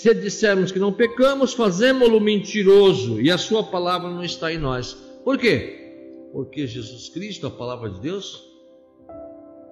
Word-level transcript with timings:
Se 0.00 0.12
dissermos 0.12 0.70
que 0.70 0.78
não 0.78 0.92
pecamos, 0.92 1.54
fazemos-lo 1.54 2.20
mentiroso 2.20 3.20
e 3.20 3.30
a 3.30 3.38
sua 3.38 3.62
palavra 3.62 4.10
não 4.10 4.22
está 4.22 4.52
em 4.52 4.58
nós. 4.58 4.92
Por 5.24 5.38
quê? 5.38 6.28
Porque 6.30 6.66
Jesus 6.66 7.08
Cristo, 7.08 7.46
a 7.46 7.50
palavra 7.50 7.88
de 7.88 8.00
Deus, 8.00 8.42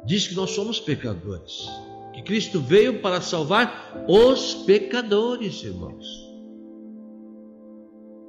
diz 0.06 0.26
que 0.26 0.34
nós 0.34 0.52
somos 0.52 0.80
pecadores. 0.80 1.66
Que 2.14 2.22
Cristo 2.22 2.60
veio 2.60 3.00
para 3.00 3.20
salvar 3.20 4.06
os 4.08 4.54
pecadores, 4.54 5.62
irmãos. 5.64 6.06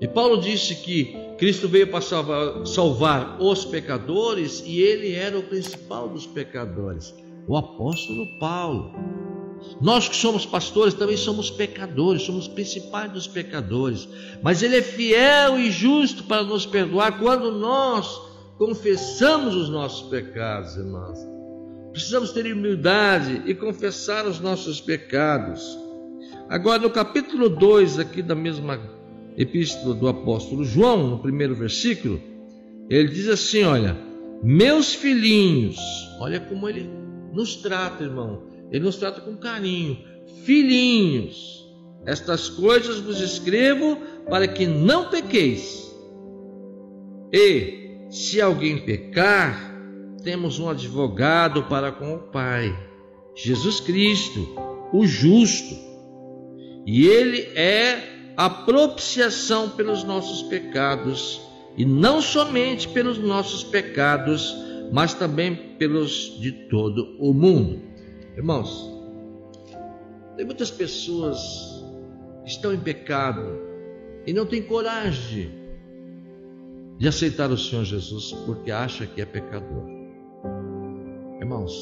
E 0.02 0.08
Paulo 0.08 0.42
disse 0.42 0.76
que 0.76 1.16
Cristo 1.38 1.70
veio 1.70 1.90
para 1.90 2.02
salvar, 2.02 2.66
salvar, 2.66 3.42
os 3.42 3.64
pecadores 3.64 4.62
e 4.66 4.82
ele 4.82 5.14
era 5.14 5.40
o 5.40 5.44
principal 5.44 6.10
dos 6.10 6.28
pecadores, 6.28 7.16
o 7.48 7.56
apóstolo 7.56 8.28
Paulo. 8.40 8.92
Nós 9.82 10.08
que 10.08 10.16
somos 10.16 10.46
pastores 10.46 10.94
também 10.94 11.18
somos 11.18 11.50
pecadores, 11.50 12.24
somos 12.24 12.48
principais 12.48 13.12
dos 13.12 13.28
pecadores, 13.28 14.08
mas 14.42 14.64
ele 14.64 14.78
é 14.78 14.82
fiel 14.82 15.60
e 15.60 15.72
justo 15.72 16.24
para 16.24 16.44
nos 16.44 16.66
perdoar 16.66 17.20
quando 17.20 17.52
nós 17.52 18.22
confessamos 18.58 19.56
os 19.56 19.70
nossos 19.70 20.10
pecados, 20.10 20.76
irmãos. 20.78 21.20
Precisamos 21.92 22.32
ter 22.32 22.52
humildade 22.52 23.44
e 23.46 23.54
confessar 23.54 24.26
os 24.26 24.40
nossos 24.40 24.82
pecados. 24.82 25.78
Agora, 26.50 26.80
no 26.80 26.90
capítulo 26.90 27.50
2 27.50 28.00
aqui 28.00 28.22
da 28.22 28.36
mesma 28.36 28.80
epístola 29.38 29.94
do 29.94 30.08
apóstolo 30.08 30.64
João, 30.64 31.10
no 31.10 31.20
primeiro 31.20 31.56
versículo, 31.56 32.22
ele 32.90 33.10
diz 33.10 33.28
assim: 33.28 33.64
Olha, 33.64 33.98
meus 34.42 34.94
filhinhos, 34.94 35.78
olha 36.20 36.40
como 36.40 36.68
ele 36.68 36.90
nos 37.32 37.56
trata, 37.58 38.04
irmão, 38.04 38.44
ele 38.74 38.86
nos 38.86 38.96
trata 38.96 39.22
com 39.22 39.38
carinho, 39.38 40.00
filhinhos, 40.44 41.64
estas 42.08 42.50
coisas 42.50 43.00
vos 43.00 43.22
escrevo 43.22 43.98
para 44.28 44.48
que 44.48 44.66
não 44.66 45.12
pequeis. 45.12 45.94
E 47.32 48.08
se 48.10 48.42
alguém 48.42 48.84
pecar, 48.84 49.72
temos 50.24 50.58
um 50.58 50.68
advogado 50.68 51.64
para 51.66 51.92
com 51.92 52.16
o 52.16 52.20
Pai, 52.20 52.76
Jesus 53.36 53.80
Cristo, 53.80 54.56
o 54.92 55.06
justo, 55.06 55.76
e 56.86 57.06
ele 57.06 57.42
é 57.56 58.34
a 58.36 58.50
propiciação 58.50 59.70
pelos 59.70 60.04
nossos 60.04 60.42
pecados, 60.44 61.40
e 61.78 61.86
não 61.86 62.22
somente 62.22 62.88
pelos 62.88 63.20
nossos 63.20 63.64
pecados, 63.64 64.56
mas 64.92 65.14
também 65.14 65.56
pelos 65.78 66.40
de 66.40 66.52
todo 66.52 67.16
o 67.20 67.34
mundo. 67.34 67.93
Irmãos, 68.36 68.90
tem 70.36 70.46
muitas 70.46 70.72
pessoas 70.72 71.40
que 72.44 72.50
estão 72.50 72.74
em 72.74 72.80
pecado 72.80 73.60
e 74.26 74.34
não 74.34 74.46
têm 74.46 74.62
coragem 74.62 75.52
de 76.98 77.08
aceitar 77.08 77.52
o 77.52 77.58
Senhor 77.58 77.84
Jesus 77.84 78.34
porque 78.46 78.72
acha 78.72 79.06
que 79.06 79.22
é 79.22 79.26
pecador. 79.26 79.86
Irmãos, 81.40 81.74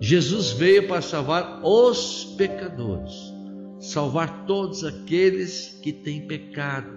Jesus 0.00 0.50
veio 0.50 0.86
para 0.86 1.00
salvar 1.00 1.60
os 1.64 2.24
pecadores 2.36 3.36
salvar 3.78 4.46
todos 4.46 4.84
aqueles 4.84 5.78
que 5.82 5.92
têm 5.92 6.26
pecado. 6.26 6.96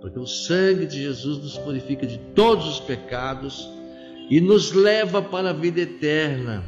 Porque 0.00 0.18
o 0.18 0.26
sangue 0.26 0.86
de 0.86 1.02
Jesus 1.02 1.38
nos 1.38 1.58
purifica 1.58 2.06
de 2.06 2.18
todos 2.34 2.66
os 2.66 2.80
pecados 2.80 3.68
e 4.30 4.40
nos 4.40 4.72
leva 4.72 5.20
para 5.20 5.50
a 5.50 5.52
vida 5.52 5.80
eterna. 5.80 6.64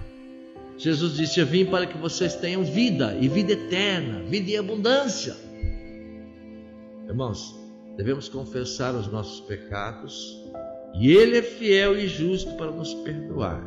Jesus 0.83 1.17
disse: 1.17 1.39
Eu 1.39 1.47
vim 1.47 1.65
para 1.65 1.87
que 1.87 1.97
vocês 1.97 2.35
tenham 2.35 2.65
vida 2.65 3.17
e 3.21 3.29
vida 3.29 3.53
eterna, 3.53 4.25
vida 4.25 4.51
em 4.51 4.57
abundância. 4.57 5.37
Irmãos, 7.07 7.55
devemos 7.97 8.29
confessar 8.29 8.93
os 8.97 9.07
nossos 9.07 9.41
pecados 9.43 10.37
e 10.95 11.13
Ele 11.13 11.39
é 11.39 11.43
fiel 11.43 11.97
e 11.97 12.09
justo 12.09 12.53
para 12.57 12.73
nos 12.73 12.93
perdoar. 12.95 13.63